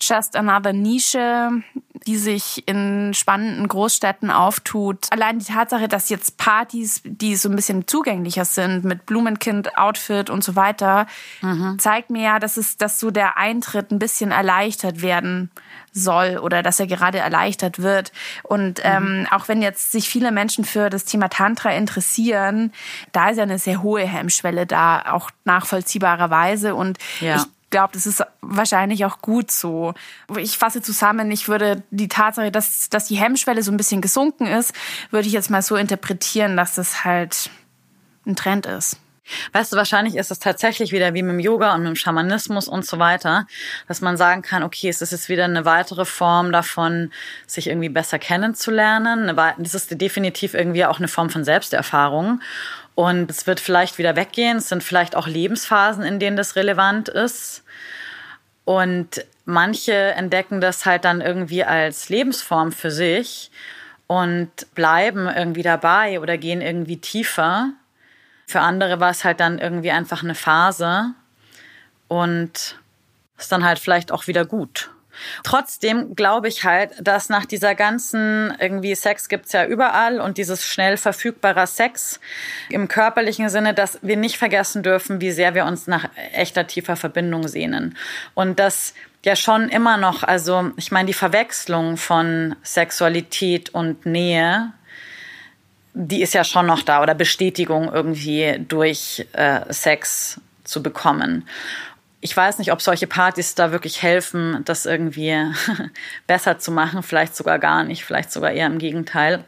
[0.00, 1.62] Just Another Nische,
[2.06, 5.06] die sich in spannenden Großstädten auftut.
[5.10, 10.44] Allein die Tatsache, dass jetzt Partys, die so ein bisschen zugänglicher sind, mit Blumenkind-Outfit und
[10.44, 11.06] so weiter,
[11.42, 11.78] mhm.
[11.78, 15.50] zeigt mir ja, dass es, dass so der Eintritt ein bisschen erleichtert werden
[15.92, 18.12] soll oder dass er gerade erleichtert wird.
[18.42, 18.84] Und mhm.
[18.84, 22.72] ähm, auch wenn jetzt sich viele Menschen für das Thema Tantra interessieren,
[23.12, 26.74] da ist ja eine sehr hohe Hemmschwelle da, auch nachvollziehbarerweise.
[26.74, 27.36] Und ja.
[27.36, 29.94] ich glaube, das ist wahrscheinlich auch gut so.
[30.36, 34.46] Ich fasse zusammen, ich würde die Tatsache, dass, dass die Hemmschwelle so ein bisschen gesunken
[34.46, 34.72] ist,
[35.10, 37.50] würde ich jetzt mal so interpretieren, dass das halt
[38.26, 38.98] ein Trend ist.
[39.52, 42.68] Weißt du, wahrscheinlich ist es tatsächlich wieder wie mit dem Yoga und mit dem Schamanismus
[42.68, 43.46] und so weiter,
[43.86, 47.12] dass man sagen kann, okay, es ist jetzt wieder eine weitere Form davon,
[47.46, 49.36] sich irgendwie besser kennenzulernen.
[49.58, 52.40] Das ist definitiv irgendwie auch eine Form von Selbsterfahrung.
[52.98, 54.56] Und es wird vielleicht wieder weggehen.
[54.56, 57.62] Es sind vielleicht auch Lebensphasen, in denen das relevant ist.
[58.64, 63.52] Und manche entdecken das halt dann irgendwie als Lebensform für sich
[64.08, 67.70] und bleiben irgendwie dabei oder gehen irgendwie tiefer.
[68.48, 71.12] Für andere war es halt dann irgendwie einfach eine Phase
[72.08, 72.80] und
[73.38, 74.90] ist dann halt vielleicht auch wieder gut.
[75.44, 80.66] Trotzdem glaube ich halt, dass nach dieser ganzen irgendwie Sex gibt's ja überall und dieses
[80.66, 82.20] schnell verfügbarer Sex
[82.68, 86.96] im körperlichen Sinne, dass wir nicht vergessen dürfen, wie sehr wir uns nach echter tiefer
[86.96, 87.96] Verbindung sehnen.
[88.34, 94.72] Und das ja schon immer noch, also ich meine, die Verwechslung von Sexualität und Nähe,
[95.94, 101.44] die ist ja schon noch da oder Bestätigung irgendwie durch äh, Sex zu bekommen
[102.20, 105.36] ich weiß nicht, ob solche Partys da wirklich helfen, das irgendwie
[106.26, 107.02] besser zu machen.
[107.02, 109.44] Vielleicht sogar gar nicht, vielleicht sogar eher im Gegenteil.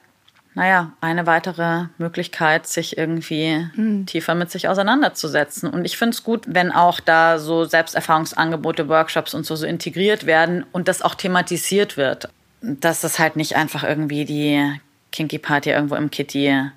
[0.55, 4.07] Naja, eine weitere Möglichkeit, sich irgendwie hm.
[4.07, 5.71] tiefer mit sich auseinanderzusetzen.
[5.71, 10.27] Und ich finde es gut, wenn auch da so Selbsterfahrungsangebote, Workshops und so, so integriert
[10.27, 12.29] werden und das auch thematisiert wird.
[12.63, 14.81] Dass das halt nicht einfach irgendwie die
[15.13, 16.71] Kinky Party irgendwo im Kitty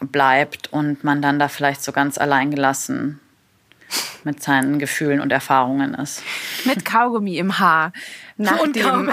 [0.00, 3.20] bleibt und man dann da vielleicht so ganz alleingelassen
[4.24, 6.22] mit seinen Gefühlen und Erfahrungen ist.
[6.64, 7.92] Mit Kaugummi im Haar.
[8.36, 8.84] Nach und dem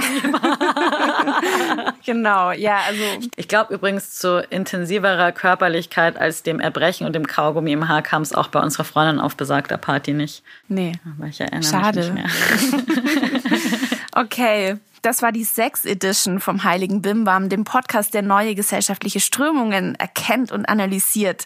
[2.05, 3.01] genau, ja, also.
[3.35, 8.21] Ich glaube übrigens zu intensiverer Körperlichkeit als dem Erbrechen und dem Kaugummi im Haar kam
[8.21, 10.43] es auch bei unserer Freundin auf besagter Party nicht.
[10.67, 10.93] Nee.
[11.17, 12.11] Aber ich erinnere Schade.
[12.11, 13.59] mich nicht mehr.
[14.15, 14.77] okay.
[15.05, 20.51] Das war die Sex Edition vom Heiligen Bimbam, dem Podcast, der neue gesellschaftliche Strömungen erkennt
[20.51, 21.45] und analysiert.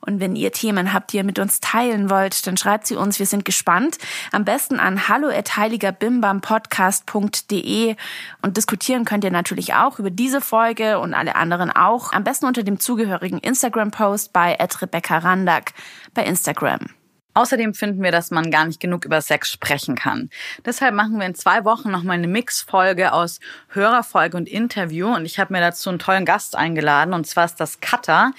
[0.00, 3.18] Und wenn ihr Themen habt, die ihr mit uns teilen wollt, dann schreibt sie uns.
[3.18, 3.96] Wir sind gespannt.
[4.30, 7.96] Am besten an hallo@heiligerbimbampodcast.de
[8.42, 12.12] und diskutieren könnt ihr natürlich auch über diese Folge und alle anderen auch.
[12.12, 15.72] Am besten unter dem zugehörigen Instagram-Post bei Rebecca Randak
[16.12, 16.97] bei Instagram.
[17.38, 20.28] Außerdem finden wir, dass man gar nicht genug über Sex sprechen kann.
[20.66, 25.14] Deshalb machen wir in zwei Wochen nochmal eine Mixfolge aus Hörerfolge und Interview.
[25.14, 27.14] Und ich habe mir dazu einen tollen Gast eingeladen.
[27.14, 28.32] Und zwar ist das Katha.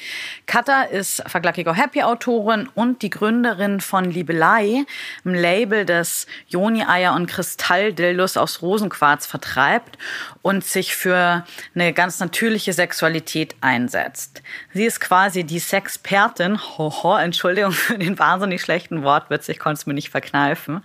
[0.47, 4.83] Katha ist Verglacico Happy Autorin und die Gründerin von Liebelei,
[5.23, 9.97] einem Label, das Joni-Eier und Kristalldildos aus Rosenquarz vertreibt
[10.41, 14.41] und sich für eine ganz natürliche Sexualität einsetzt.
[14.73, 16.59] Sie ist quasi die Sexpertin.
[16.77, 20.83] Hoho, Entschuldigung für den wahnsinnig schlechten schlechten Wortwitz, ich konnte es mir nicht verkneifen.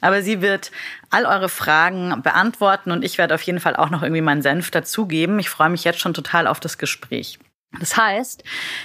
[0.00, 0.70] Aber sie wird
[1.10, 4.70] all eure Fragen beantworten und ich werde auf jeden Fall auch noch irgendwie meinen Senf
[4.70, 5.38] dazugeben.
[5.38, 7.38] Ich freue mich jetzt schon total auf das Gespräch.
[7.78, 8.44] Das heißt,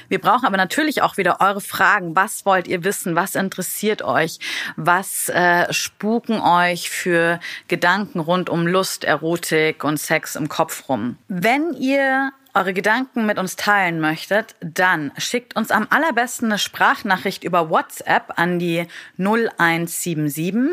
[0.09, 2.17] wir brauchen aber natürlich auch wieder eure Fragen.
[2.17, 3.15] Was wollt ihr wissen?
[3.15, 4.39] Was interessiert euch?
[4.75, 11.17] Was äh, spuken euch für Gedanken rund um Lust, Erotik und Sex im Kopf rum?
[11.29, 17.43] Wenn ihr eure Gedanken mit uns teilen möchtet, dann schickt uns am allerbesten eine Sprachnachricht
[17.43, 18.87] über WhatsApp an die
[19.17, 20.69] 0177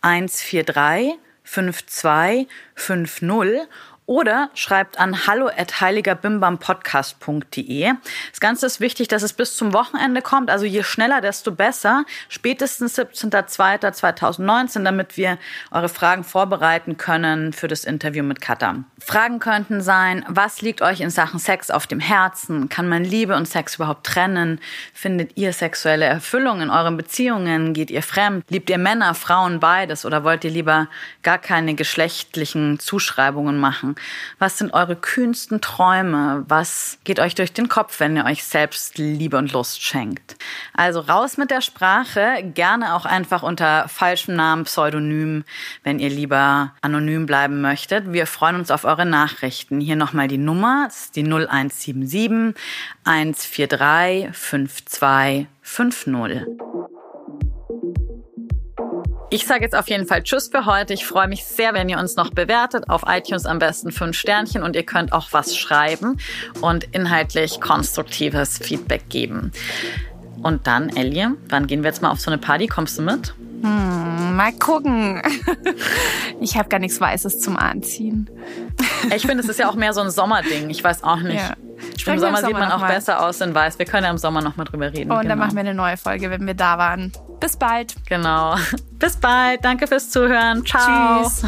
[0.00, 3.68] 143 5250
[4.10, 7.92] oder schreibt an hallo at heiligerbimbampodcast.de.
[8.32, 12.04] Das Ganze ist wichtig, dass es bis zum Wochenende kommt, also je schneller, desto besser.
[12.28, 15.38] Spätestens 17.02.2019, damit wir
[15.70, 18.82] eure Fragen vorbereiten können für das Interview mit Katha.
[18.98, 22.68] Fragen könnten sein, was liegt euch in Sachen Sex auf dem Herzen?
[22.68, 24.58] Kann man Liebe und Sex überhaupt trennen?
[24.92, 27.74] Findet ihr sexuelle Erfüllung in euren Beziehungen?
[27.74, 28.44] Geht ihr fremd?
[28.48, 30.04] Liebt ihr Männer, Frauen, beides?
[30.04, 30.88] Oder wollt ihr lieber
[31.22, 33.94] gar keine geschlechtlichen Zuschreibungen machen?
[34.38, 36.44] Was sind eure kühnsten Träume?
[36.48, 40.36] Was geht euch durch den Kopf, wenn ihr euch selbst Liebe und Lust schenkt?
[40.74, 45.44] Also raus mit der Sprache, gerne auch einfach unter falschem Namen, Pseudonym,
[45.82, 48.12] wenn ihr lieber anonym bleiben möchtet.
[48.12, 49.80] Wir freuen uns auf eure Nachrichten.
[49.80, 52.54] Hier nochmal die Nummer, das ist die 0177
[53.04, 56.99] 143 5250.
[59.32, 60.92] Ich sage jetzt auf jeden Fall Tschüss für heute.
[60.92, 62.88] Ich freue mich sehr, wenn ihr uns noch bewertet.
[62.90, 66.18] Auf iTunes am besten fünf Sternchen und ihr könnt auch was schreiben
[66.60, 69.52] und inhaltlich konstruktives Feedback geben.
[70.42, 72.66] Und dann, Ellie, wann gehen wir jetzt mal auf so eine Party?
[72.66, 73.32] Kommst du mit?
[73.62, 75.22] Hm, mal gucken.
[76.42, 78.28] Ich habe gar nichts Weißes zum Anziehen.
[79.14, 80.70] Ich finde, es ist ja auch mehr so ein Sommerding.
[80.70, 81.34] Ich weiß auch nicht.
[81.34, 81.54] Ja.
[82.12, 82.92] Im Sommer, Sommer sieht man auch mal.
[82.92, 83.78] besser aus in Weiß.
[83.78, 85.10] Wir können ja im Sommer noch mal drüber reden.
[85.10, 85.28] Und genau.
[85.28, 87.12] dann machen wir eine neue Folge, wenn wir da waren.
[87.40, 87.94] Bis bald.
[88.06, 88.54] Genau.
[88.98, 89.64] Bis bald.
[89.64, 90.64] Danke fürs Zuhören.
[90.64, 91.22] Ciao.
[91.22, 91.44] Tschüss.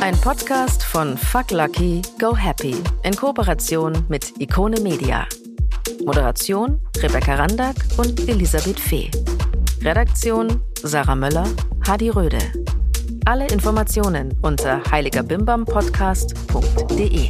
[0.00, 5.26] Ein Podcast von Fuck Lucky, Go Happy in Kooperation mit Ikone Media.
[6.06, 9.10] Moderation Rebecca Randack und Elisabeth Fee.
[9.82, 11.46] Redaktion Sarah Möller,
[11.86, 12.38] Hadi Röde.
[13.28, 17.28] Alle Informationen unter heiligerbimbampodcast.de.